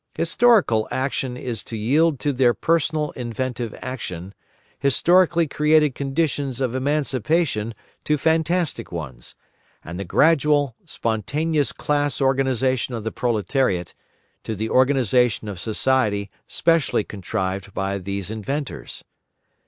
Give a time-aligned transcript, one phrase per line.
[0.15, 4.33] Historical action is to yield to their personal inventive action,
[4.79, 9.35] historically created conditions of emancipation to fantastic ones,
[9.83, 13.93] and the gradual, spontaneous class organisation of the proletariat
[14.43, 19.03] to the organisation of society specially contrived by these inventors.